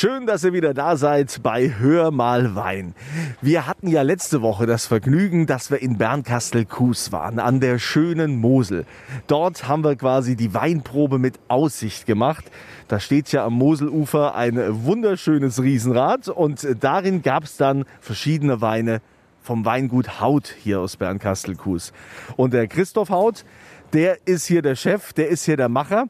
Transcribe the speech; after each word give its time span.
Schön, 0.00 0.26
dass 0.28 0.44
ihr 0.44 0.52
wieder 0.52 0.74
da 0.74 0.96
seid 0.96 1.42
bei 1.42 1.74
Hör 1.76 2.12
mal 2.12 2.54
Wein. 2.54 2.94
Wir 3.42 3.66
hatten 3.66 3.88
ja 3.88 4.02
letzte 4.02 4.42
Woche 4.42 4.64
das 4.64 4.86
Vergnügen, 4.86 5.46
dass 5.46 5.72
wir 5.72 5.82
in 5.82 5.98
Bernkastel-Kues 5.98 7.10
waren, 7.10 7.40
an 7.40 7.58
der 7.58 7.80
schönen 7.80 8.36
Mosel. 8.36 8.86
Dort 9.26 9.66
haben 9.66 9.82
wir 9.82 9.96
quasi 9.96 10.36
die 10.36 10.54
Weinprobe 10.54 11.18
mit 11.18 11.40
Aussicht 11.48 12.06
gemacht. 12.06 12.44
Da 12.86 13.00
steht 13.00 13.32
ja 13.32 13.44
am 13.44 13.54
Moselufer 13.54 14.36
ein 14.36 14.84
wunderschönes 14.84 15.60
Riesenrad 15.60 16.28
und 16.28 16.64
darin 16.78 17.22
gab 17.22 17.42
es 17.42 17.56
dann 17.56 17.84
verschiedene 18.00 18.60
Weine 18.60 19.00
vom 19.48 19.64
Weingut 19.64 20.20
Haut 20.20 20.54
hier 20.62 20.78
aus 20.78 20.98
Bernkastel-Kues. 20.98 21.94
Und 22.36 22.52
der 22.52 22.68
Christoph 22.68 23.08
Haut, 23.08 23.46
der 23.94 24.18
ist 24.26 24.44
hier 24.44 24.60
der 24.60 24.76
Chef, 24.76 25.14
der 25.14 25.28
ist 25.28 25.46
hier 25.46 25.56
der 25.56 25.70
Macher. 25.70 26.08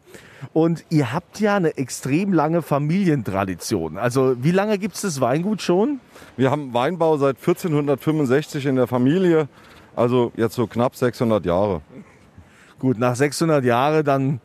Und 0.52 0.84
ihr 0.90 1.12
habt 1.12 1.38
ja 1.38 1.54
eine 1.54 1.76
extrem 1.76 2.32
lange 2.32 2.62
Familientradition. 2.62 3.96
Also 3.96 4.34
wie 4.42 4.50
lange 4.50 4.76
gibt 4.78 4.96
es 4.96 5.02
das 5.02 5.20
Weingut 5.20 5.62
schon? 5.62 6.00
Wir 6.36 6.50
haben 6.50 6.74
Weinbau 6.74 7.16
seit 7.16 7.36
1465 7.36 8.66
in 8.66 8.74
der 8.74 8.88
Familie, 8.88 9.48
also 9.94 10.32
jetzt 10.36 10.56
so 10.56 10.66
knapp 10.66 10.96
600 10.96 11.46
Jahre. 11.46 11.82
Gut, 12.80 12.98
nach 12.98 13.14
600 13.14 13.64
Jahren, 13.64 14.04
dann 14.04 14.40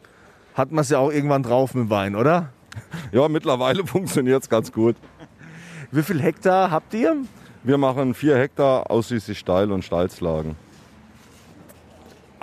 hat 0.53 0.71
man 0.71 0.83
es 0.83 0.89
ja 0.91 0.99
auch 0.99 1.11
irgendwann 1.11 1.41
drauf 1.41 1.73
mit 1.73 1.89
Wein, 1.89 2.15
oder? 2.15 2.49
Ja, 3.11 3.27
mittlerweile 3.27 3.87
funktioniert 3.87 4.43
es 4.43 4.49
ganz 4.49 4.71
gut. 4.71 4.95
Wie 5.89 6.03
viel 6.03 6.21
Hektar 6.21 6.69
habt 6.69 6.93
ihr? 6.93 7.15
Wir 7.63 7.77
machen 7.77 8.13
vier 8.13 8.37
Hektar 8.37 8.91
ausschließlich 8.91 9.39
Steil- 9.39 9.71
und 9.71 9.83
Steilslagen 9.83 10.55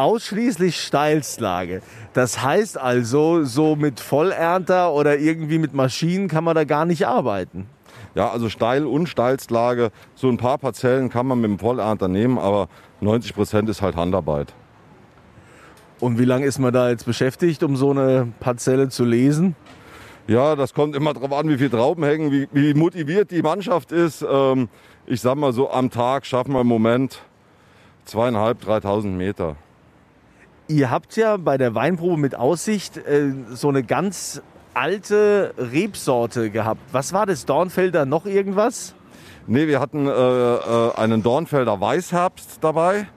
ausschließlich 0.01 0.81
Steilslage. 0.81 1.83
Das 2.15 2.43
heißt 2.43 2.79
also, 2.79 3.45
so 3.45 3.77
mit 3.77 4.01
Vollernter 4.01 4.95
oder 4.95 5.19
irgendwie 5.19 5.59
mit 5.59 5.75
Maschinen 5.75 6.27
kann 6.27 6.43
man 6.43 6.55
da 6.55 6.65
gar 6.65 6.87
nicht 6.87 7.07
arbeiten. 7.07 7.67
Ja, 8.15 8.31
also 8.31 8.49
Steil- 8.49 8.87
und 8.87 9.09
Steilslage, 9.09 9.91
so 10.15 10.29
ein 10.29 10.39
paar 10.39 10.59
Parzellen 10.59 11.11
kann 11.11 11.27
man 11.27 11.41
mit 11.41 11.51
dem 11.51 11.59
Vollernter 11.59 12.09
nehmen, 12.09 12.39
aber 12.39 12.69
90 13.03 13.35
Prozent 13.35 13.69
ist 13.69 13.83
halt 13.83 13.95
Handarbeit. 13.95 14.55
Und 16.01 16.19
wie 16.19 16.25
lange 16.25 16.47
ist 16.47 16.59
man 16.59 16.73
da 16.73 16.89
jetzt 16.89 17.05
beschäftigt, 17.05 17.63
um 17.63 17.77
so 17.77 17.91
eine 17.91 18.33
Parzelle 18.41 18.89
zu 18.89 19.05
lesen? 19.05 19.55
Ja, 20.27 20.57
das 20.57 20.73
kommt 20.73 20.97
immer 20.97 21.13
darauf 21.13 21.33
an, 21.33 21.49
wie 21.49 21.59
viele 21.59 21.71
Trauben 21.71 22.05
hängen, 22.05 22.33
wie, 22.33 22.49
wie 22.53 22.73
motiviert 22.73 23.31
die 23.31 23.43
Mannschaft 23.43 23.93
ist. 23.93 24.25
Ähm, 24.29 24.69
ich 25.11 25.21
sag 25.21 25.35
mal 25.35 25.53
so, 25.53 25.71
am 25.71 25.91
Tag 25.91 26.25
schaffen 26.25 26.53
wir 26.53 26.61
im 26.61 26.69
Moment 26.69 27.21
zweieinhalb, 28.05 28.61
dreitausend 28.61 29.19
Meter. 29.19 29.57
Ihr 30.69 30.89
habt 30.89 31.17
ja 31.17 31.37
bei 31.37 31.59
der 31.59 31.75
Weinprobe 31.75 32.17
mit 32.17 32.37
Aussicht 32.37 32.97
äh, 32.97 33.33
so 33.51 33.69
eine 33.69 33.83
ganz 33.83 34.41
alte 34.73 35.53
Rebsorte 35.59 36.51
gehabt. 36.51 36.81
Was 36.93 37.13
war 37.13 37.27
das? 37.27 37.45
Dornfelder 37.45 38.07
noch 38.07 38.25
irgendwas? 38.25 38.95
Nee, 39.49 39.67
wir 39.67 39.81
hatten 39.81 40.07
äh, 40.07 40.11
äh, 40.11 40.95
einen 40.95 41.25
Dornfelder 41.25 41.81
Weißherbst 41.81 42.59
dabei. 42.63 43.09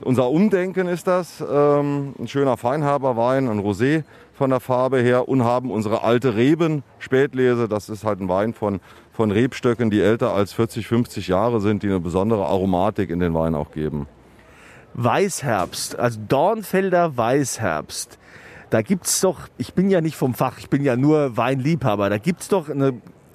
Unser 0.00 0.30
Umdenken 0.30 0.88
ist 0.88 1.06
das. 1.06 1.44
Ähm, 1.46 2.14
ein 2.18 2.28
schöner 2.28 2.56
Feinhaberwein, 2.56 3.46
ein 3.48 3.60
Rosé 3.60 4.04
von 4.36 4.50
der 4.50 4.60
Farbe 4.60 4.98
her 4.98 5.28
und 5.28 5.44
haben 5.44 5.70
unsere 5.70 6.04
alte 6.04 6.36
Reben 6.36 6.82
Spätlese. 6.98 7.68
Das 7.68 7.88
ist 7.88 8.04
halt 8.04 8.20
ein 8.20 8.28
Wein 8.28 8.52
von, 8.52 8.80
von 9.12 9.30
Rebstöcken, 9.30 9.90
die 9.90 10.00
älter 10.00 10.32
als 10.32 10.52
40, 10.52 10.86
50 10.86 11.28
Jahre 11.28 11.60
sind, 11.60 11.82
die 11.82 11.88
eine 11.88 12.00
besondere 12.00 12.46
Aromatik 12.46 13.10
in 13.10 13.20
den 13.20 13.34
Wein 13.34 13.54
auch 13.54 13.70
geben. 13.70 14.06
Weißherbst, 14.94 15.98
also 15.98 16.20
Dornfelder 16.28 17.16
Weißherbst. 17.16 18.18
Da 18.70 18.82
gibt 18.82 19.06
es 19.06 19.20
doch, 19.20 19.48
ich 19.58 19.74
bin 19.74 19.90
ja 19.90 20.00
nicht 20.00 20.16
vom 20.16 20.34
Fach, 20.34 20.58
ich 20.58 20.68
bin 20.68 20.82
ja 20.82 20.96
nur 20.96 21.36
Weinliebhaber, 21.36 22.10
da 22.10 22.18
gibt 22.18 22.42
es 22.42 22.48
doch 22.48 22.68
eine 22.68 22.94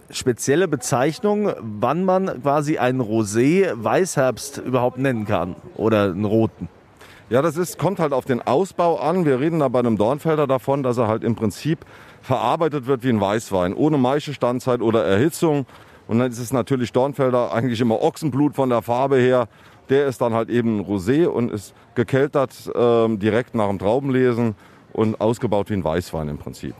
spezielle 0.09 0.67
Bezeichnung, 0.67 1.53
wann 1.59 2.03
man 2.03 2.41
quasi 2.41 2.77
einen 2.77 3.01
Rosé 3.01 3.71
Weißherbst 3.75 4.57
überhaupt 4.57 4.97
nennen 4.97 5.25
kann 5.25 5.55
oder 5.75 6.05
einen 6.05 6.25
roten. 6.25 6.67
Ja, 7.31 7.41
das 7.41 7.55
ist, 7.55 7.79
kommt 7.79 7.99
halt 7.99 8.11
auf 8.11 8.25
den 8.25 8.41
Ausbau 8.41 8.99
an. 8.99 9.23
Wir 9.23 9.39
reden 9.39 9.59
da 9.59 9.69
bei 9.69 9.79
einem 9.79 9.97
Dornfelder 9.97 10.47
davon, 10.47 10.83
dass 10.83 10.97
er 10.97 11.07
halt 11.07 11.23
im 11.23 11.35
Prinzip 11.35 11.85
verarbeitet 12.21 12.87
wird 12.87 13.05
wie 13.05 13.09
ein 13.09 13.21
Weißwein, 13.21 13.73
ohne 13.73 13.97
Maischestandzeit 13.97 14.81
oder 14.81 15.05
Erhitzung. 15.05 15.65
Und 16.09 16.19
dann 16.19 16.29
ist 16.29 16.39
es 16.39 16.51
natürlich 16.51 16.91
Dornfelder 16.91 17.53
eigentlich 17.53 17.79
immer 17.79 18.01
Ochsenblut 18.01 18.53
von 18.53 18.69
der 18.69 18.81
Farbe 18.81 19.15
her. 19.15 19.47
Der 19.87 20.07
ist 20.07 20.19
dann 20.19 20.33
halt 20.33 20.49
eben 20.49 20.81
Rosé 20.81 21.25
und 21.25 21.53
ist 21.53 21.73
gekeltert 21.95 22.69
ähm, 22.75 23.17
direkt 23.17 23.55
nach 23.55 23.69
dem 23.69 23.79
Traubenlesen 23.79 24.55
und 24.91 25.21
ausgebaut 25.21 25.69
wie 25.69 25.75
ein 25.75 25.85
Weißwein 25.85 26.27
im 26.27 26.37
Prinzip. 26.37 26.75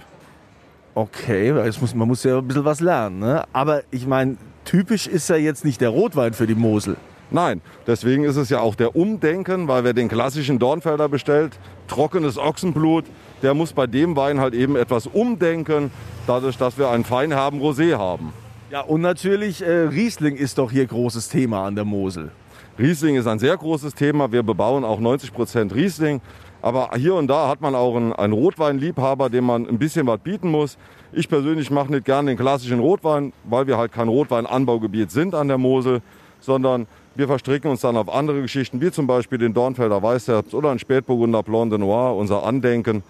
Okay, 0.96 1.54
muss, 1.80 1.96
man 1.96 2.10
muss 2.10 2.26
ja 2.26 2.40
ein 2.40 2.46
bisschen 2.46 2.66
was 2.66 2.82
lernen. 2.82 3.20
Ne? 3.20 3.46
Aber 3.54 3.84
ich 3.90 4.06
meine, 4.06 4.36
typisch 4.66 5.08
ist 5.08 5.30
ja 5.30 5.38
jetzt 5.38 5.64
nicht 5.64 5.80
der 5.80 5.92
Rotwein 5.92 6.34
für 6.34 6.46
die 6.46 6.56
Mosel. 6.56 6.98
Nein, 7.32 7.62
deswegen 7.88 8.26
ist 8.26 8.36
es 8.36 8.50
ja 8.50 8.60
auch 8.60 8.76
der 8.76 8.94
Umdenken, 8.94 9.70
weil 9.70 9.86
wer 9.86 9.94
den 9.94 10.10
klassischen 10.10 10.60
Dornfelder 10.60 11.08
bestellt, 11.08 11.58
trockenes 11.88 12.38
Ochsenblut, 12.38 13.06
der 13.42 13.54
muss 13.54 13.72
bei 13.72 13.88
dem 13.88 14.18
Wein 14.18 14.42
halt 14.42 14.54
eben 14.54 14.76
etwas 14.76 15.08
umdenken, 15.08 15.92
dadurch, 16.28 16.58
dass 16.58 16.78
wir 16.78 16.90
einen 16.90 17.06
feinherben 17.06 17.62
Rosé 17.62 17.98
haben. 17.98 18.34
Ja, 18.70 18.82
und 18.82 19.02
natürlich, 19.02 19.62
äh, 19.62 19.88
Riesling 19.88 20.36
ist 20.36 20.58
doch 20.58 20.72
hier 20.72 20.86
großes 20.86 21.30
Thema 21.30 21.66
an 21.66 21.76
der 21.76 21.86
Mosel. 21.86 22.32
Riesling 22.78 23.16
ist 23.16 23.28
ein 23.28 23.40
sehr 23.40 23.56
großes 23.56 23.96
Thema. 23.96 24.32
Wir 24.32 24.44
bebauen 24.44 24.84
auch 24.84 25.00
90 25.00 25.34
Prozent 25.34 25.74
Riesling. 25.74 26.22
Aber 26.62 26.92
hier 26.96 27.16
und 27.16 27.28
da 27.28 27.48
hat 27.48 27.62
man 27.62 27.76
auch 27.76 27.96
einen, 27.96 28.14
einen 28.14 28.34
Rotweinliebhaber, 28.34 29.30
dem 29.30 29.46
man 29.46 29.68
ein 29.68 29.80
bisschen 29.80 30.06
was 30.08 30.20
bieten 30.20 30.52
muss. 30.52 30.78
Ich 31.12 31.28
persönlich 31.28 31.72
mache 31.72 31.92
nicht 31.92 32.06
gerne 32.06 32.32
den 32.32 32.38
klassischen 32.38 32.80
Rotwein, 32.80 33.34
weil 33.44 33.68
wir 33.68 33.78
halt 33.78 33.92
kein 33.92 34.08
Rotweinanbaugebiet 34.08 35.12
sind 35.12 35.34
an 35.34 35.48
der 35.48 35.58
Mosel, 35.58 36.02
sondern 36.40 36.88
wir 37.16 37.28
verstricken 37.28 37.70
uns 37.70 37.82
dann 37.82 37.98
auf 37.98 38.14
andere 38.14 38.42
Geschichten, 38.42 38.82
wie 38.82 38.92
zum 38.92 39.08
Beispiel 39.08 39.38
den 39.38 39.54
Dornfelder 39.54 40.02
Weißherbst 40.02 40.54
oder 40.54 40.72
ein 40.72 40.80
Spätburgunder 40.80 41.44
Blanc 41.44 41.70
de 41.70 41.80
Noir, 41.80 42.16
unser 42.16 42.44
Andenken. 42.44 43.04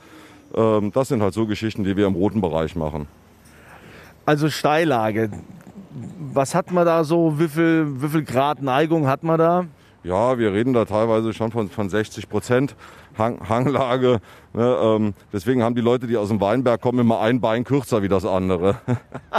Ähm, 0.56 0.91
das 0.91 1.09
sind 1.09 1.22
halt 1.22 1.34
so 1.34 1.45
Geschichten, 1.45 1.84
die 1.84 1.95
wir 1.95 2.07
im 2.07 2.16
roten 2.16 2.41
Bereich 2.41 2.75
machen. 2.75 3.07
Also 4.25 4.50
Steillage, 4.50 5.29
was 6.34 6.56
hat 6.56 6.72
man 6.72 6.85
da 6.85 7.03
so? 7.03 7.39
Wie 7.39 7.47
viel, 7.47 8.01
wie 8.01 8.07
viel 8.07 8.23
Grad 8.23 8.62
Neigung 8.62 9.07
hat 9.07 9.23
man 9.23 9.38
da? 9.38 9.66
Ja, 10.03 10.38
wir 10.38 10.51
reden 10.51 10.73
da 10.73 10.85
teilweise 10.85 11.33
schon 11.33 11.51
von, 11.51 11.69
von 11.69 11.89
60 11.89 12.28
Prozent 12.28 12.75
Hang, 13.18 13.48
Hanglage. 13.48 14.20
Ne, 14.54 14.78
ähm, 14.82 15.14
deswegen 15.32 15.64
haben 15.64 15.76
die 15.76 15.82
Leute, 15.82 16.08
die 16.08 16.18
aus 16.18 16.30
dem 16.30 16.42
Weinberg 16.42 16.82
kommen, 16.82 17.00
immer 17.00 17.22
ein 17.22 17.40
Bein 17.40 17.64
kürzer 17.64 18.02
wie 18.02 18.08
das 18.08 18.26
andere. 18.26 18.78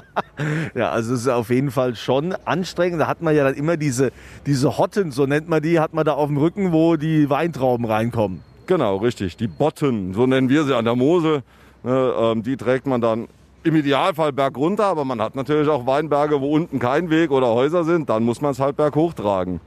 ja, 0.74 0.90
also 0.90 1.14
es 1.14 1.22
ist 1.22 1.28
auf 1.28 1.50
jeden 1.50 1.70
Fall 1.70 1.96
schon 1.96 2.34
anstrengend. 2.44 3.00
Da 3.00 3.06
hat 3.06 3.22
man 3.22 3.34
ja 3.34 3.44
dann 3.44 3.54
immer 3.54 3.76
diese, 3.76 4.12
diese 4.46 4.78
Hotten, 4.78 5.10
so 5.10 5.26
nennt 5.26 5.48
man 5.48 5.62
die, 5.62 5.80
hat 5.80 5.94
man 5.94 6.04
da 6.04 6.14
auf 6.14 6.28
dem 6.28 6.36
Rücken, 6.36 6.72
wo 6.72 6.96
die 6.96 7.28
Weintrauben 7.28 7.86
reinkommen. 7.86 8.42
Genau, 8.66 8.96
richtig. 8.96 9.36
Die 9.36 9.48
Botten, 9.48 10.14
so 10.14 10.26
nennen 10.26 10.48
wir 10.48 10.64
sie 10.64 10.76
an 10.76 10.84
der 10.84 10.96
Mose. 10.96 11.42
Ne, 11.82 12.14
ähm, 12.16 12.42
die 12.42 12.56
trägt 12.56 12.86
man 12.86 13.00
dann 13.00 13.28
im 13.64 13.76
Idealfall 13.76 14.32
bergunter, 14.32 14.86
aber 14.86 15.04
man 15.04 15.20
hat 15.20 15.34
natürlich 15.34 15.68
auch 15.68 15.86
Weinberge, 15.86 16.40
wo 16.40 16.54
unten 16.54 16.78
kein 16.78 17.10
Weg 17.10 17.30
oder 17.30 17.48
Häuser 17.48 17.84
sind, 17.84 18.08
dann 18.08 18.24
muss 18.24 18.40
man 18.40 18.52
es 18.52 18.60
halt 18.60 18.76
berghoch 18.76 19.14
tragen. 19.14 19.60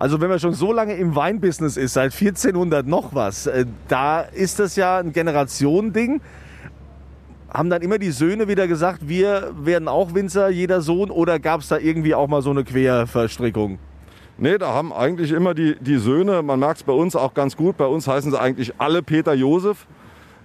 Also 0.00 0.18
wenn 0.22 0.30
man 0.30 0.40
schon 0.40 0.54
so 0.54 0.72
lange 0.72 0.94
im 0.94 1.14
Weinbusiness 1.14 1.76
ist, 1.76 1.92
seit 1.92 2.14
1400 2.14 2.86
noch 2.86 3.14
was, 3.14 3.46
äh, 3.46 3.66
da 3.86 4.22
ist 4.22 4.58
das 4.58 4.74
ja 4.74 4.96
ein 4.96 5.12
Generationending. 5.12 6.22
Haben 7.52 7.68
dann 7.68 7.82
immer 7.82 7.98
die 7.98 8.10
Söhne 8.10 8.48
wieder 8.48 8.66
gesagt, 8.66 9.06
wir 9.10 9.52
werden 9.60 9.88
auch 9.88 10.14
Winzer, 10.14 10.48
jeder 10.48 10.80
Sohn, 10.80 11.10
oder 11.10 11.38
gab 11.38 11.60
es 11.60 11.68
da 11.68 11.76
irgendwie 11.76 12.14
auch 12.14 12.28
mal 12.28 12.40
so 12.40 12.48
eine 12.48 12.64
Querverstrickung? 12.64 13.78
Nee, 14.38 14.56
da 14.56 14.72
haben 14.72 14.90
eigentlich 14.90 15.32
immer 15.32 15.52
die, 15.52 15.76
die 15.78 15.98
Söhne, 15.98 16.42
man 16.42 16.58
merkt 16.58 16.78
es 16.78 16.82
bei 16.82 16.94
uns 16.94 17.14
auch 17.14 17.34
ganz 17.34 17.54
gut, 17.54 17.76
bei 17.76 17.84
uns 17.84 18.08
heißen 18.08 18.30
sie 18.30 18.40
eigentlich 18.40 18.72
alle 18.78 19.02
Peter 19.02 19.34
Josef. 19.34 19.86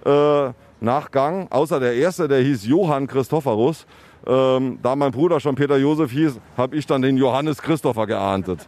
Äh, 0.06 0.50
Nachgang, 0.82 1.50
außer 1.50 1.80
der 1.80 1.96
erste, 1.96 2.28
der 2.28 2.42
hieß 2.42 2.66
Johann 2.66 3.08
Christophorus. 3.08 3.88
Ähm, 4.28 4.80
da 4.82 4.96
mein 4.96 5.12
Bruder 5.12 5.40
schon 5.40 5.56
Peter 5.56 5.78
Josef 5.78 6.12
hieß, 6.12 6.40
habe 6.58 6.76
ich 6.76 6.86
dann 6.88 7.02
den 7.02 7.18
Johannes 7.18 7.62
Christopher 7.62 8.08
geahntet. 8.08 8.68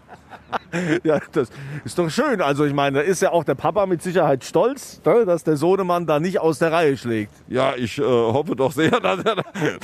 ja, 1.03 1.19
das 1.31 1.49
ist 1.83 1.97
doch 1.97 2.09
schön. 2.09 2.41
Also 2.41 2.65
ich 2.65 2.73
meine, 2.73 2.99
da 2.99 3.03
ist 3.03 3.21
ja 3.21 3.31
auch 3.31 3.43
der 3.43 3.55
Papa 3.55 3.85
mit 3.85 4.01
Sicherheit 4.01 4.43
stolz, 4.43 5.01
ne, 5.05 5.25
dass 5.25 5.43
der 5.43 5.57
Sohnemann 5.57 6.05
da 6.05 6.19
nicht 6.19 6.39
aus 6.39 6.59
der 6.59 6.71
Reihe 6.71 6.97
schlägt. 6.97 7.33
Ja, 7.47 7.75
ich 7.75 7.97
äh, 7.97 8.03
hoffe 8.03 8.55
doch 8.55 8.71
sehr, 8.71 8.91
dass 9.01 9.19
er, 9.23 9.35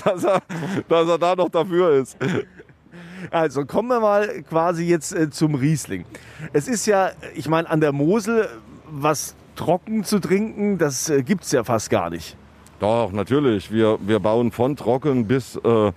dass, 0.04 0.24
er, 0.24 0.42
dass 0.88 1.10
er 1.10 1.18
da 1.18 1.36
noch 1.36 1.50
dafür 1.50 1.92
ist. 1.94 2.18
Also 3.32 3.66
kommen 3.66 3.90
wir 3.90 4.00
mal 4.00 4.44
quasi 4.44 4.86
jetzt 4.86 5.14
äh, 5.14 5.30
zum 5.30 5.56
Riesling. 5.56 6.06
Es 6.52 6.68
ist 6.68 6.86
ja, 6.86 7.12
ich 7.36 7.48
meine, 7.48 7.70
an 7.70 7.80
der 7.80 7.92
Mosel, 7.92 8.48
was 8.90 9.36
trocken 9.56 10.04
zu 10.04 10.20
trinken, 10.20 10.78
das 10.78 11.10
äh, 11.10 11.24
gibt 11.24 11.44
es 11.44 11.52
ja 11.52 11.64
fast 11.64 11.90
gar 11.90 12.10
nicht. 12.10 12.38
Doch, 12.84 13.14
natürlich. 13.14 13.72
Wir, 13.72 13.98
wir 14.02 14.20
bauen 14.20 14.52
von 14.52 14.76
trocken 14.76 15.26
bis 15.26 15.56
äh, 15.56 15.94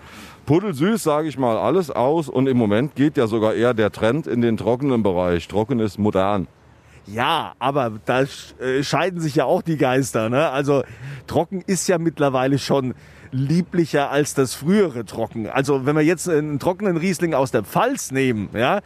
puddelsüß, 0.46 1.02
sage 1.02 1.26
ich 1.26 1.36
mal, 1.36 1.56
alles 1.58 1.90
aus. 1.90 2.28
Und 2.28 2.46
im 2.46 2.56
Moment 2.56 2.94
geht 2.94 3.16
ja 3.16 3.26
sogar 3.26 3.54
eher 3.54 3.74
der 3.74 3.90
Trend 3.90 4.28
in 4.28 4.40
den 4.40 4.56
trockenen 4.56 5.02
Bereich. 5.02 5.48
Trocken 5.48 5.80
ist 5.80 5.98
modern. 5.98 6.46
Ja, 7.04 7.54
aber 7.58 7.94
da 8.04 8.22
äh, 8.22 8.84
scheiden 8.84 9.20
sich 9.20 9.34
ja 9.34 9.46
auch 9.46 9.62
die 9.62 9.78
Geister. 9.78 10.28
Ne? 10.28 10.48
Also 10.48 10.84
trocken 11.26 11.60
ist 11.66 11.88
ja 11.88 11.98
mittlerweile 11.98 12.56
schon 12.56 12.94
lieblicher 13.32 14.12
als 14.12 14.34
das 14.34 14.54
frühere 14.54 15.04
Trocken. 15.04 15.48
Also 15.48 15.86
wenn 15.86 15.96
wir 15.96 16.04
jetzt 16.04 16.28
einen 16.28 16.60
trockenen 16.60 16.96
Riesling 16.96 17.34
aus 17.34 17.50
der 17.50 17.64
Pfalz 17.64 18.12
nehmen, 18.12 18.48
ja, 18.52 18.76
äh, 18.76 18.82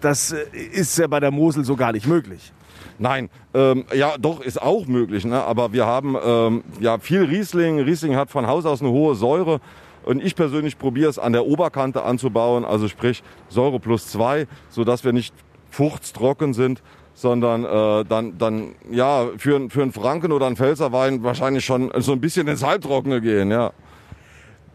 das 0.00 0.34
ist 0.72 0.96
ja 0.96 1.06
bei 1.06 1.20
der 1.20 1.32
Mosel 1.32 1.66
so 1.66 1.76
gar 1.76 1.92
nicht 1.92 2.06
möglich. 2.06 2.54
Nein, 2.98 3.30
ähm, 3.54 3.84
ja, 3.94 4.16
doch, 4.18 4.40
ist 4.40 4.60
auch 4.60 4.86
möglich. 4.86 5.24
Ne? 5.24 5.42
Aber 5.42 5.72
wir 5.72 5.86
haben 5.86 6.16
ähm, 6.24 6.64
ja 6.80 6.98
viel 6.98 7.24
Riesling. 7.24 7.80
Riesling 7.80 8.16
hat 8.16 8.30
von 8.30 8.46
Haus 8.46 8.66
aus 8.66 8.80
eine 8.80 8.90
hohe 8.90 9.14
Säure. 9.14 9.60
Und 10.04 10.22
ich 10.22 10.36
persönlich 10.36 10.78
probiere 10.78 11.08
es 11.08 11.18
an 11.18 11.32
der 11.32 11.46
Oberkante 11.46 12.02
anzubauen, 12.02 12.64
also 12.64 12.88
sprich 12.88 13.22
Säure 13.48 13.80
plus 13.80 14.08
zwei, 14.08 14.46
sodass 14.68 15.02
wir 15.02 15.12
nicht 15.12 15.34
fuchtstrocken 15.70 16.52
sind, 16.52 16.82
sondern 17.14 17.64
äh, 17.64 18.04
dann, 18.04 18.36
dann 18.38 18.74
ja, 18.90 19.26
für, 19.38 19.70
für 19.70 19.82
einen 19.82 19.92
Franken 19.92 20.32
oder 20.32 20.46
einen 20.46 20.56
Pfälzerwein 20.56 21.22
wahrscheinlich 21.22 21.64
schon 21.64 21.90
so 21.98 22.12
ein 22.12 22.20
bisschen 22.20 22.48
ins 22.48 22.62
Halbtrockene 22.62 23.20
gehen, 23.20 23.50
ja. 23.50 23.72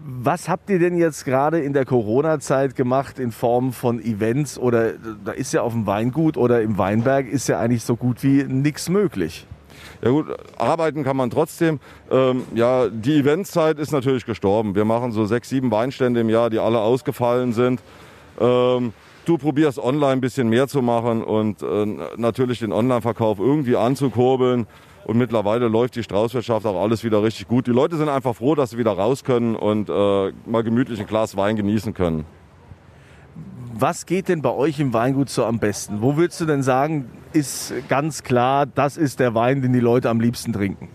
Was 0.02 0.48
habt 0.48 0.70
ihr 0.70 0.80
denn 0.80 0.98
jetzt 0.98 1.26
gerade 1.26 1.60
in 1.60 1.74
der 1.74 1.84
Corona-Zeit 1.84 2.76
gemacht 2.76 3.20
in 3.20 3.34
Form 3.34 3.74
von 3.74 4.00
Events 4.02 4.58
oder 4.58 4.94
da 5.26 5.34
ist 5.34 5.54
ja 5.54 5.62
auf 5.62 5.74
dem 5.74 5.86
Weingut 5.88 6.38
oder 6.38 6.62
im 6.62 6.78
Weinberg 6.78 7.28
ist 7.28 7.50
ja 7.50 7.60
eigentlich 7.60 7.84
so 7.84 7.98
gut 7.98 8.24
wie 8.24 8.44
nichts 8.44 8.88
möglich? 8.88 9.46
Ja 10.02 10.12
gut, 10.12 10.28
arbeiten 10.58 11.04
kann 11.04 11.18
man 11.18 11.30
trotzdem. 11.30 11.82
Ähm, 12.10 12.44
ja, 12.56 12.88
die 12.88 13.18
Eventzeit 13.18 13.78
ist 13.78 13.92
natürlich 13.92 14.26
gestorben. 14.26 14.74
Wir 14.74 14.86
machen 14.86 15.12
so 15.12 15.26
sechs, 15.26 15.50
sieben 15.50 15.70
Weinstände 15.70 16.22
im 16.22 16.30
Jahr, 16.30 16.50
die 16.50 16.60
alle 16.60 16.80
ausgefallen 16.80 17.52
sind. 17.52 17.82
Ähm, 18.40 18.94
du 19.26 19.38
probierst 19.38 19.80
online 19.80 20.14
ein 20.14 20.22
bisschen 20.22 20.48
mehr 20.48 20.70
zu 20.70 20.82
machen 20.82 21.24
und 21.24 21.62
äh, 21.62 21.86
natürlich 22.16 22.60
den 22.60 22.72
Online-Verkauf 22.72 23.40
irgendwie 23.40 23.76
anzukurbeln. 23.76 24.66
Und 25.06 25.18
mittlerweile 25.18 25.68
läuft 25.68 25.96
die 25.96 26.04
Straußwirtschaft 26.04 26.66
auch 26.66 26.82
alles 26.82 27.04
wieder 27.04 27.24
richtig 27.24 27.48
gut. 27.48 27.68
Die 27.68 27.72
Leute 27.72 27.98
sind 27.98 28.10
einfach 28.10 28.36
froh, 28.36 28.56
dass 28.56 28.72
sie 28.72 28.78
wieder 28.78 28.92
raus 28.92 29.24
können 29.24 29.56
und 29.56 29.90
äh, 29.90 30.32
mal 30.46 30.64
gemütlich 30.64 31.00
ein 31.00 31.08
Glas 31.08 31.36
Wein 31.36 31.56
genießen 31.56 31.94
können. 31.94 32.26
Was 33.74 34.06
geht 34.06 34.28
denn 34.28 34.42
bei 34.42 34.52
euch 34.52 34.80
im 34.80 34.94
Weingut 34.94 35.30
so 35.30 35.46
am 35.46 35.60
besten? 35.60 36.02
Wo 36.02 36.18
würdest 36.18 36.42
du 36.42 36.46
denn 36.46 36.64
sagen, 36.64 37.10
ist 37.32 37.74
ganz 37.88 38.24
klar, 38.24 38.66
das 38.66 38.98
ist 38.98 39.20
der 39.20 39.34
Wein, 39.36 39.62
den 39.62 39.72
die 39.72 39.80
Leute 39.80 40.10
am 40.10 40.20
liebsten 40.20 40.52
trinken? 40.52 40.90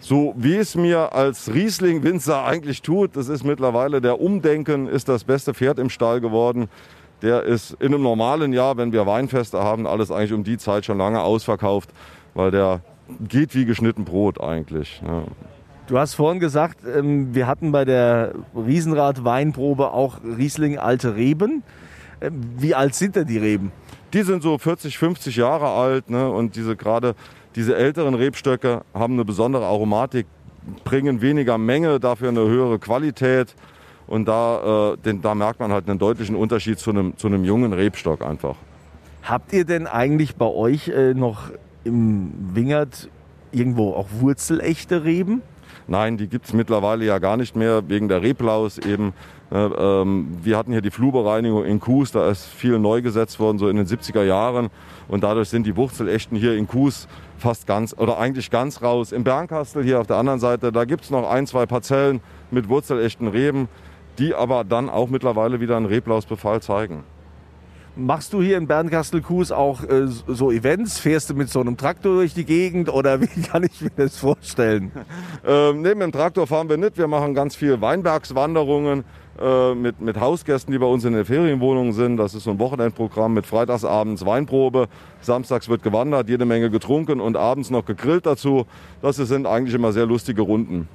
So 0.00 0.34
wie 0.36 0.56
es 0.56 0.76
mir 0.76 1.12
als 1.14 1.52
Riesling-Winzer 1.52 2.44
eigentlich 2.44 2.80
tut, 2.80 3.16
das 3.16 3.28
ist 3.28 3.44
mittlerweile 3.44 4.00
der 4.00 4.20
Umdenken, 4.20 4.88
ist 4.88 5.08
das 5.08 5.24
beste 5.24 5.52
Pferd 5.52 5.78
im 5.78 5.90
Stall 5.90 6.20
geworden. 6.20 6.68
Der 7.22 7.42
ist 7.42 7.72
in 7.80 7.88
einem 7.88 8.02
normalen 8.02 8.52
Jahr, 8.52 8.76
wenn 8.76 8.92
wir 8.92 9.06
Weinfeste 9.06 9.58
haben, 9.58 9.86
alles 9.86 10.10
eigentlich 10.10 10.32
um 10.32 10.44
die 10.44 10.58
Zeit 10.58 10.84
schon 10.84 10.98
lange 10.98 11.20
ausverkauft, 11.20 11.90
weil 12.34 12.50
der 12.50 12.82
geht 13.28 13.54
wie 13.54 13.64
geschnitten 13.64 14.04
Brot 14.04 14.40
eigentlich. 14.40 15.02
Ja. 15.06 15.24
Du 15.86 15.98
hast 15.98 16.14
vorhin 16.14 16.40
gesagt, 16.40 16.80
ähm, 16.84 17.34
wir 17.34 17.46
hatten 17.46 17.70
bei 17.70 17.84
der 17.84 18.34
Riesenrad 18.54 19.24
Weinprobe 19.24 19.92
auch 19.92 20.18
Riesling 20.24 20.78
alte 20.78 21.14
Reben. 21.14 21.62
Ähm, 22.20 22.40
wie 22.58 22.74
alt 22.74 22.94
sind 22.94 23.14
denn 23.14 23.26
die 23.26 23.38
Reben? 23.38 23.70
Die 24.12 24.22
sind 24.22 24.42
so 24.42 24.58
40, 24.58 24.98
50 24.98 25.36
Jahre 25.36 25.68
alt 25.68 26.10
ne? 26.10 26.28
und 26.28 26.56
diese 26.56 26.76
gerade 26.76 27.14
diese 27.56 27.74
älteren 27.74 28.14
Rebstöcke 28.14 28.82
haben 28.92 29.14
eine 29.14 29.24
besondere 29.24 29.64
Aromatik, 29.64 30.26
bringen 30.84 31.22
weniger 31.22 31.56
Menge, 31.56 31.98
dafür 31.98 32.28
eine 32.28 32.40
höhere 32.40 32.78
Qualität 32.78 33.54
und 34.06 34.28
da, 34.28 34.92
äh, 34.92 34.96
den, 34.98 35.22
da 35.22 35.34
merkt 35.34 35.60
man 35.60 35.72
halt 35.72 35.88
einen 35.88 35.98
deutlichen 35.98 36.36
Unterschied 36.36 36.78
zu 36.78 36.90
einem, 36.90 37.16
zu 37.16 37.28
einem 37.28 37.44
jungen 37.44 37.72
Rebstock 37.72 38.24
einfach. 38.24 38.56
Habt 39.22 39.52
ihr 39.52 39.64
denn 39.64 39.86
eigentlich 39.86 40.36
bei 40.36 40.46
euch 40.46 40.88
äh, 40.88 41.14
noch 41.14 41.50
im 41.86 42.32
Wingert 42.54 43.08
irgendwo 43.52 43.94
auch 43.94 44.08
wurzelechte 44.20 45.04
Reben? 45.04 45.42
Nein, 45.88 46.16
die 46.16 46.26
gibt 46.26 46.46
es 46.46 46.52
mittlerweile 46.52 47.04
ja 47.04 47.18
gar 47.18 47.36
nicht 47.36 47.54
mehr, 47.54 47.88
wegen 47.88 48.08
der 48.08 48.20
Reblaus 48.20 48.78
eben. 48.78 49.12
Äh, 49.52 49.56
ähm, 49.56 50.38
wir 50.42 50.58
hatten 50.58 50.72
hier 50.72 50.80
die 50.80 50.90
Flurbereinigung 50.90 51.64
in 51.64 51.78
Kues, 51.78 52.10
da 52.10 52.28
ist 52.28 52.44
viel 52.46 52.78
neu 52.80 53.02
gesetzt 53.02 53.38
worden, 53.38 53.58
so 53.58 53.68
in 53.68 53.76
den 53.76 53.86
70er 53.86 54.24
Jahren. 54.24 54.68
Und 55.06 55.22
dadurch 55.22 55.48
sind 55.48 55.64
die 55.64 55.76
Wurzelechten 55.76 56.36
hier 56.36 56.56
in 56.56 56.66
Kues 56.66 57.06
fast 57.38 57.68
ganz 57.68 57.94
oder 57.96 58.18
eigentlich 58.18 58.50
ganz 58.50 58.82
raus. 58.82 59.12
Im 59.12 59.22
Bernkastel 59.22 59.84
hier 59.84 60.00
auf 60.00 60.08
der 60.08 60.16
anderen 60.16 60.40
Seite, 60.40 60.72
da 60.72 60.84
gibt 60.84 61.04
es 61.04 61.10
noch 61.10 61.30
ein, 61.30 61.46
zwei 61.46 61.66
Parzellen 61.66 62.20
mit 62.50 62.68
wurzelechten 62.68 63.28
Reben, 63.28 63.68
die 64.18 64.34
aber 64.34 64.64
dann 64.64 64.88
auch 64.88 65.08
mittlerweile 65.08 65.60
wieder 65.60 65.76
einen 65.76 65.86
Reblausbefall 65.86 66.60
zeigen. 66.62 67.04
Machst 67.98 68.34
du 68.34 68.42
hier 68.42 68.58
in 68.58 68.66
Bernkastel-Kues 68.66 69.52
auch 69.52 69.82
äh, 69.82 70.06
so 70.06 70.50
Events? 70.50 70.98
Fährst 70.98 71.30
du 71.30 71.34
mit 71.34 71.48
so 71.48 71.60
einem 71.60 71.78
Traktor 71.78 72.16
durch 72.16 72.34
die 72.34 72.44
Gegend 72.44 72.90
oder 72.90 73.20
wie 73.22 73.40
kann 73.40 73.62
ich 73.62 73.80
mir 73.80 73.90
das 73.96 74.18
vorstellen? 74.18 74.92
ähm, 75.46 75.80
neben 75.80 76.00
dem 76.00 76.12
Traktor 76.12 76.46
fahren 76.46 76.68
wir 76.68 76.76
nicht. 76.76 76.98
Wir 76.98 77.08
machen 77.08 77.32
ganz 77.32 77.56
viel 77.56 77.80
Weinbergswanderungen 77.80 79.04
äh, 79.40 79.74
mit, 79.74 79.98
mit 80.02 80.20
Hausgästen, 80.20 80.72
die 80.72 80.78
bei 80.78 80.84
uns 80.84 81.06
in 81.06 81.14
den 81.14 81.24
Ferienwohnungen 81.24 81.94
sind. 81.94 82.18
Das 82.18 82.34
ist 82.34 82.44
so 82.44 82.50
ein 82.50 82.58
Wochenendprogramm 82.58 83.32
mit 83.32 83.46
freitagsabends 83.46 84.26
Weinprobe. 84.26 84.88
Samstags 85.22 85.70
wird 85.70 85.82
gewandert, 85.82 86.28
jede 86.28 86.44
Menge 86.44 86.68
getrunken 86.68 87.18
und 87.18 87.34
abends 87.34 87.70
noch 87.70 87.86
gegrillt 87.86 88.26
dazu. 88.26 88.66
Das 89.00 89.16
sind 89.16 89.46
eigentlich 89.46 89.74
immer 89.74 89.92
sehr 89.92 90.04
lustige 90.04 90.42
Runden. 90.42 90.86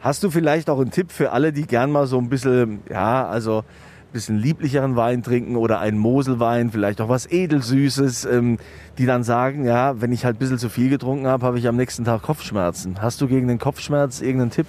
Hast 0.00 0.22
du 0.22 0.30
vielleicht 0.30 0.68
auch 0.68 0.80
einen 0.80 0.90
Tipp 0.90 1.12
für 1.12 1.32
alle, 1.32 1.50
die 1.50 1.66
gern 1.66 1.90
mal 1.90 2.06
so 2.06 2.18
ein 2.18 2.28
bisschen, 2.28 2.80
ja, 2.90 3.26
also 3.26 3.64
bisschen 4.12 4.38
lieblicheren 4.38 4.96
Wein 4.96 5.22
trinken 5.22 5.56
oder 5.56 5.80
einen 5.80 5.98
Moselwein, 5.98 6.70
vielleicht 6.70 7.00
auch 7.00 7.08
was 7.08 7.26
Edelsüßes, 7.26 8.24
ähm, 8.26 8.58
die 8.98 9.06
dann 9.06 9.24
sagen, 9.24 9.64
ja, 9.64 10.00
wenn 10.00 10.12
ich 10.12 10.24
halt 10.24 10.36
ein 10.36 10.38
bisschen 10.38 10.58
zu 10.58 10.68
viel 10.68 10.90
getrunken 10.90 11.26
habe, 11.26 11.46
habe 11.46 11.58
ich 11.58 11.68
am 11.68 11.76
nächsten 11.76 12.04
Tag 12.04 12.22
Kopfschmerzen. 12.22 13.00
Hast 13.00 13.20
du 13.20 13.28
gegen 13.28 13.48
den 13.48 13.58
Kopfschmerz 13.58 14.20
irgendeinen 14.20 14.50
Tipp? 14.50 14.66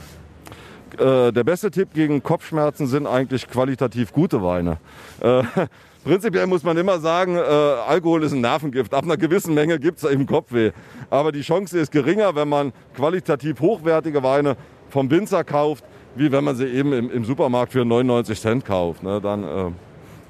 Äh, 0.98 1.32
der 1.32 1.44
beste 1.44 1.72
Tipp 1.72 1.94
gegen 1.94 2.22
Kopfschmerzen 2.22 2.88
sind 2.88 3.08
eigentlich 3.08 3.48
qualitativ 3.48 4.12
gute 4.12 4.44
Weine. 4.44 4.78
Äh, 5.22 5.44
prinzipiell 6.04 6.48
muss 6.48 6.64
man 6.64 6.78
immer 6.78 7.00
sagen, 7.00 7.36
äh, 7.36 7.40
Alkohol 7.40 8.24
ist 8.24 8.34
ein 8.34 8.42
Nervengift. 8.42 8.94
Ab 8.94 9.04
einer 9.04 9.18
gewissen 9.18 9.54
Menge 9.54 9.80
gibt 9.80 10.04
es 10.04 10.10
eben 10.10 10.26
Kopfweh. 10.26 10.72
Aber 11.10 11.32
die 11.32 11.42
Chance 11.42 11.80
ist 11.80 11.92
geringer, 11.92 12.36
wenn 12.36 12.50
man 12.50 12.74
qualitativ 12.96 13.60
hochwertige 13.60 14.22
Weine 14.24 14.58
vom 14.90 15.10
Winzer 15.10 15.44
kauft, 15.44 15.86
wie 16.16 16.31
wenn 16.31 16.44
man 16.44 16.56
sie 16.56 16.66
eben 16.66 16.94
im, 16.94 17.12
im 17.12 17.25
Supermarkt 17.25 17.74
für 17.74 17.86
99 17.86 18.40
Cent 18.40 18.66
kauft. 18.66 19.04
Ne? 19.04 19.22
Dann, 19.22 19.44
äh 19.44 19.72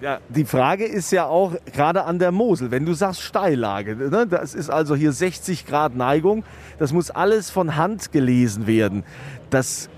ja, 0.01 0.17
die 0.29 0.45
Frage 0.45 0.85
ist 0.85 1.11
ja 1.11 1.27
auch 1.27 1.53
gerade 1.71 2.05
an 2.05 2.17
der 2.17 2.31
Mosel, 2.31 2.71
wenn 2.71 2.87
du 2.87 2.93
sagst 2.93 3.21
Steillage, 3.21 3.95
ne? 3.95 4.25
das 4.27 4.55
ist 4.55 4.71
also 4.71 4.95
hier 4.95 5.11
60 5.11 5.67
Grad 5.67 5.95
Neigung, 5.95 6.43
das 6.79 6.91
muss 6.91 7.11
alles 7.11 7.51
von 7.51 7.75
Hand 7.75 8.11
gelesen 8.11 8.65
werden. 8.65 9.03
Das 9.51 9.89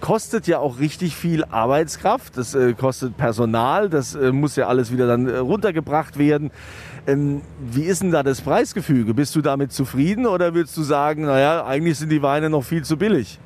kostet 0.00 0.46
ja 0.46 0.60
auch 0.60 0.78
richtig 0.78 1.14
viel 1.14 1.44
Arbeitskraft, 1.44 2.38
das 2.38 2.54
äh, 2.54 2.72
kostet 2.72 3.18
Personal, 3.18 3.90
das 3.90 4.14
äh, 4.14 4.32
muss 4.32 4.56
ja 4.56 4.66
alles 4.66 4.90
wieder 4.90 5.06
dann 5.06 5.28
äh, 5.28 5.36
runtergebracht 5.36 6.18
werden. 6.18 6.50
Ähm, 7.06 7.42
wie 7.60 7.84
ist 7.84 8.02
denn 8.02 8.12
da 8.12 8.22
das 8.22 8.40
Preisgefüge? 8.40 9.12
Bist 9.12 9.36
du 9.36 9.42
damit 9.42 9.72
zufrieden 9.72 10.26
oder 10.26 10.54
würdest 10.54 10.74
du 10.78 10.82
sagen, 10.82 11.26
naja, 11.26 11.66
eigentlich 11.66 11.98
sind 11.98 12.08
die 12.08 12.22
Weine 12.22 12.48
noch 12.48 12.64
viel 12.64 12.82
zu 12.82 12.96
billig? 12.96 13.38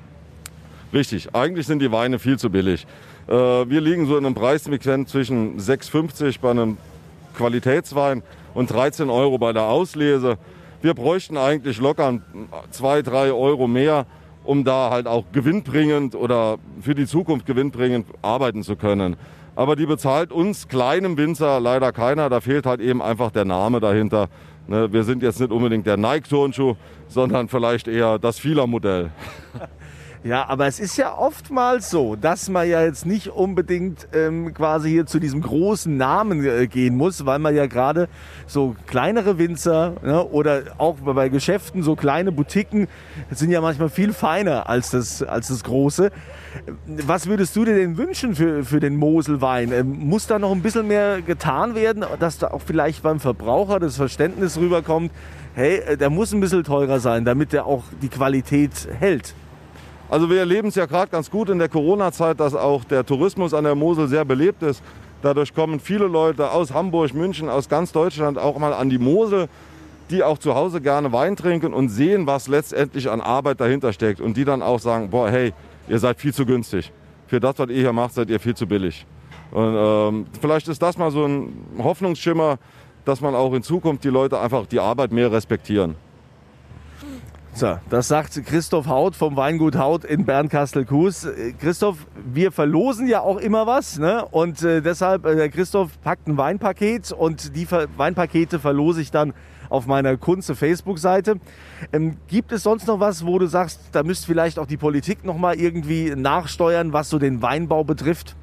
Richtig, 0.95 1.35
eigentlich 1.35 1.67
sind 1.67 1.83
die 1.83 1.91
Weine 1.91 2.21
viel 2.21 2.39
zu 2.39 2.51
billig. 2.51 2.87
Äh, 3.27 3.33
wir 3.33 3.81
liegen 3.81 4.07
so 4.07 4.17
in 4.17 4.25
einem 4.25 4.37
Preissegment 4.37 5.09
zwischen 5.09 5.59
6,50 5.59 6.39
bei 6.41 6.53
einem 6.53 6.77
Qualitätswein 7.37 8.23
und 8.55 8.71
13 8.71 9.11
Euro 9.11 9.39
bei 9.39 9.53
der 9.53 9.65
Auslese. 9.65 10.39
Wir 10.83 10.95
bräuchten 10.95 11.37
eigentlich 11.37 11.81
locker 11.81 12.21
2, 12.71 13.03
3 13.03 13.33
Euro 13.33 13.67
mehr, 13.67 14.07
um 14.45 14.63
da 14.63 14.91
halt 14.91 15.09
auch 15.09 15.25
gewinnbringend 15.33 16.15
oder 16.15 16.59
für 16.81 16.95
die 16.95 17.07
Zukunft 17.07 17.45
gewinnbringend 17.45 18.07
arbeiten 18.23 18.63
zu 18.63 18.77
können. 18.77 19.17
Aber 19.57 19.75
die 19.75 19.87
bezahlt 19.87 20.31
uns 20.31 20.69
kleinem 20.69 21.17
Winzer 21.17 21.59
leider 21.59 21.91
keiner. 21.91 22.31
Da 22.31 22.41
fehlt 22.41 22.67
halt 22.67 22.81
eben 22.81 23.03
einfach 23.03 23.33
der 23.33 23.45
Name 23.45 23.81
dahinter. 23.81 24.29
Ne, 24.69 24.93
wir 24.93 25.03
sind 25.03 25.25
jetzt 25.25 25.41
nicht 25.41 25.51
unbedingt 25.51 25.87
der 25.87 25.97
Nike-Turnschuh, 25.97 26.77
sondern 27.09 27.49
vielleicht 27.49 27.89
eher 27.89 28.21
das 28.21 28.39
Fieler-Modell. 28.39 29.11
Ja, 30.25 30.49
aber 30.49 30.67
es 30.67 30.81
ist 30.81 30.97
ja 30.97 31.19
oftmals 31.19 31.91
so, 31.91 32.17
dass 32.17 32.49
man 32.49 32.67
ja 32.67 32.83
jetzt 32.83 33.05
nicht 33.05 33.29
unbedingt 33.29 34.09
ähm, 34.15 34.55
quasi 34.55 34.89
hier 34.89 35.05
zu 35.05 35.19
diesem 35.19 35.43
großen 35.43 35.95
Namen 35.95 36.43
äh, 36.47 36.67
gehen 36.67 36.97
muss, 36.97 37.27
weil 37.27 37.39
man 37.39 37.55
ja 37.55 37.67
gerade 37.67 38.09
so 38.47 38.75
kleinere 38.87 39.37
Winzer 39.37 39.97
ne, 40.03 40.25
oder 40.25 40.63
auch 40.79 40.97
bei 41.01 41.29
Geschäften 41.29 41.83
so 41.83 41.95
kleine 41.95 42.33
Boutiquen 42.33 42.89
sind 43.33 43.51
ja 43.51 43.61
manchmal 43.61 43.91
viel 43.91 44.15
feiner 44.15 44.67
als 44.67 44.93
das, 44.93 45.23
als 45.23 45.49
das 45.49 45.63
große. 45.63 46.11
Was 46.87 47.27
würdest 47.27 47.55
du 47.55 47.67
dir 47.67 47.75
denn 47.75 47.99
wünschen 47.99 48.35
für, 48.35 48.65
für 48.65 48.81
den 48.81 48.97
Moselwein? 48.97 49.73
Ähm, 49.73 50.09
muss 50.09 50.27
da 50.27 50.39
noch 50.39 50.53
ein 50.53 50.63
bisschen 50.63 50.89
mehr 50.89 51.21
getan 51.21 51.75
werden, 51.75 52.03
dass 52.19 52.39
da 52.39 52.49
auch 52.49 52.63
vielleicht 52.65 53.03
beim 53.03 53.21
Verbraucher 53.21 53.79
das 53.79 53.97
Verständnis 53.97 54.57
rüberkommt, 54.57 55.13
hey, 55.55 55.81
äh, 55.81 55.97
der 55.99 56.09
muss 56.09 56.33
ein 56.33 56.41
bisschen 56.41 56.65
teurer 56.65 56.99
sein, 56.99 57.27
damit 57.27 57.53
der 57.53 57.67
auch 57.67 57.83
die 58.01 58.09
Qualität 58.09 58.89
hält? 58.99 59.35
Also 60.09 60.29
wir 60.29 60.39
erleben 60.39 60.69
es 60.69 60.75
ja 60.75 60.87
gerade 60.87 61.11
ganz 61.11 61.31
gut 61.31 61.49
in 61.49 61.59
der 61.59 61.69
Corona-Zeit, 61.69 62.39
dass 62.39 62.55
auch 62.55 62.85
der 62.85 63.05
Tourismus 63.05 63.55
an 63.55 63.65
der 63.65 63.75
Mosel 63.75 64.07
sehr 64.07 64.25
belebt 64.25 64.63
ist. 64.63 64.83
Dadurch 65.23 65.55
kommen 65.55 65.81
viele 65.81 66.07
Leute 66.07 66.51
aus 66.51 66.73
Hamburg, 66.75 67.15
München, 67.15 67.49
aus 67.49 67.69
ganz 67.69 67.93
Deutschland 67.93 68.39
auch 68.39 68.59
mal 68.59 68.75
an 68.75 68.91
die 68.91 68.99
Mosel, 68.99 69.49
die 70.11 70.23
auch 70.23 70.37
zu 70.37 70.55
Hause 70.55 70.83
gerne 70.83 71.13
Wein 71.13 71.35
trinken 71.35 71.73
und 71.73 71.89
sehen, 71.89 72.27
was 72.27 72.47
letztendlich 72.47 73.11
an 73.11 73.23
Arbeit 73.23 73.61
dahinter 73.61 73.93
steckt. 73.95 74.21
Und 74.21 74.37
die 74.37 74.45
dann 74.45 74.63
auch 74.63 74.79
sagen, 74.79 75.09
boah, 75.09 75.31
hey, 75.31 75.55
ihr 75.89 75.99
seid 75.99 76.21
viel 76.21 76.35
zu 76.35 76.45
günstig. 76.45 76.93
Für 77.27 77.41
das, 77.41 77.59
was 77.59 77.71
ihr 77.71 77.77
hier 77.81 77.93
macht, 77.93 78.13
seid 78.13 78.29
ihr 78.29 78.39
viel 78.39 78.55
zu 78.55 78.67
billig. 78.67 79.07
Und 79.51 79.75
ähm, 79.77 80.27
vielleicht 80.41 80.69
ist 80.69 80.83
das 80.83 80.99
mal 80.99 81.11
so 81.11 81.25
ein 81.25 81.67
Hoffnungsschimmer, 81.79 82.59
dass 83.07 83.21
man 83.21 83.35
auch 83.35 83.55
in 83.55 83.63
Zukunft 83.63 84.05
die 84.05 84.09
Leute 84.09 84.39
einfach 84.39 84.67
die 84.67 84.81
Arbeit 84.81 85.11
mehr 85.11 85.33
respektieren. 85.33 85.97
So, 87.57 87.79
das 87.89 88.09
sagt 88.09 88.45
Christoph 88.47 88.89
Haut 88.89 89.15
vom 89.15 89.37
Weingut 89.37 89.77
Haut 89.77 90.05
in 90.05 90.25
Bernkastel-Kues. 90.25 91.25
Äh, 91.25 91.53
Christoph, 91.53 91.99
wir 92.25 92.51
verlosen 92.51 93.07
ja 93.07 93.21
auch 93.21 93.37
immer 93.37 93.65
was, 93.67 93.97
ne? 93.97 94.25
Und 94.25 94.63
äh, 94.65 94.83
deshalb, 94.83 95.25
äh, 95.25 95.49
Christoph 95.49 96.01
packt 96.03 96.27
ein 96.27 96.37
Weinpaket 96.37 97.13
und 97.13 97.55
die 97.55 97.67
Ver 97.67 97.87
Weinpakete 97.97 98.59
verlose 98.59 99.01
ich 99.01 99.13
dann 99.13 99.35
auf 99.71 99.87
meiner 99.87 100.17
Kunze 100.17 100.57
Facebook-Seite. 100.57 101.37
Ähm, 101.93 102.17
gibt 102.27 102.51
es 102.51 102.65
sonst 102.65 102.89
noch 102.89 102.99
was, 102.99 103.25
wo 103.25 103.39
du 103.39 103.47
sagst, 103.47 103.81
da 103.93 104.03
müsste 104.03 104.27
vielleicht 104.27 104.59
auch 104.59 104.67
die 104.67 104.77
Politik 104.77 105.25
noch 105.25 105.39
mal 105.39 105.55
irgendwie 105.55 106.13
nachsteuern, 106.17 106.93
was 106.93 107.09
so 107.09 107.21
den 107.21 107.41
Weinbau 107.41 107.85
betrifft? 107.85 108.35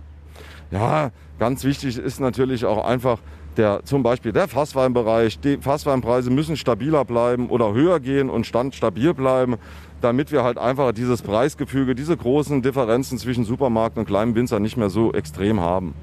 Ja, 0.72 1.12
ganz 1.38 1.65
wichtig 1.65 1.98
ist 1.98 2.22
natürlich 2.22 2.63
auch 2.63 2.86
einfach, 2.86 3.20
der, 3.58 3.81
zum 3.84 4.03
Beispiel 4.03 4.31
der 4.31 4.48
Fassweinbereich, 4.48 5.39
die 5.39 5.58
Fassweinpreise 5.58 6.29
müssen 6.29 6.55
stabiler 6.55 7.05
bleiben 7.05 7.50
oder 7.50 7.74
höher 7.74 8.00
gehen 8.00 8.29
und 8.29 8.46
stand 8.46 8.75
stabil 8.75 9.13
bleiben, 9.13 9.58
damit 10.01 10.31
wir 10.31 10.43
halt 10.43 10.58
einfach 10.58 10.91
dieses 10.91 11.22
Preisgefüge, 11.22 11.96
diese 11.96 12.15
großen 12.17 12.62
Differenzen 12.62 13.17
zwischen 13.17 13.43
Supermarkt 13.43 13.98
und 13.98 14.05
kleinem 14.05 14.36
Winzer 14.36 14.60
nicht 14.60 14.77
mehr 14.77 14.89
so 14.89 15.13
extrem 15.13 15.60
haben. 15.60 15.93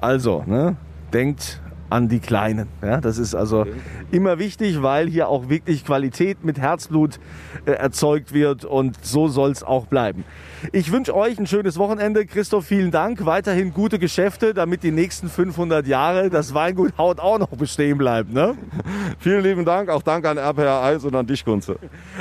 Also, 0.00 0.44
ne, 0.46 0.76
denkt 1.12 1.60
an 1.92 2.08
die 2.08 2.20
Kleinen. 2.20 2.68
Ja, 2.82 3.00
das 3.00 3.18
ist 3.18 3.34
also 3.34 3.66
immer 4.10 4.38
wichtig, 4.38 4.82
weil 4.82 5.08
hier 5.08 5.28
auch 5.28 5.48
wirklich 5.48 5.84
Qualität 5.84 6.42
mit 6.42 6.58
Herzblut 6.58 7.20
äh, 7.66 7.72
erzeugt 7.72 8.32
wird 8.32 8.64
und 8.64 9.04
so 9.04 9.28
soll 9.28 9.50
es 9.50 9.62
auch 9.62 9.86
bleiben. 9.86 10.24
Ich 10.72 10.90
wünsche 10.90 11.14
euch 11.14 11.38
ein 11.38 11.46
schönes 11.46 11.78
Wochenende. 11.78 12.24
Christoph, 12.24 12.66
vielen 12.66 12.90
Dank. 12.90 13.26
Weiterhin 13.26 13.74
gute 13.74 13.98
Geschäfte, 13.98 14.54
damit 14.54 14.82
die 14.82 14.90
nächsten 14.90 15.28
500 15.28 15.86
Jahre 15.86 16.30
das 16.30 16.54
Weingut 16.54 16.96
Haut 16.96 17.20
auch 17.20 17.38
noch 17.38 17.48
bestehen 17.48 17.98
bleibt. 17.98 18.32
Ne? 18.32 18.56
vielen 19.18 19.42
lieben 19.42 19.64
Dank. 19.64 19.90
Auch 19.90 20.02
Dank 20.02 20.26
an 20.26 20.38
RPR 20.38 20.82
1 20.82 21.04
und 21.04 21.14
an 21.14 21.26
dich, 21.26 21.44
Kunze. 21.44 21.76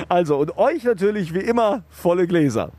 Also, 0.10 0.38
und 0.38 0.58
euch 0.58 0.84
natürlich 0.84 1.34
wie 1.34 1.40
immer 1.40 1.84
volle 1.90 2.28
Gläser. 2.28 2.72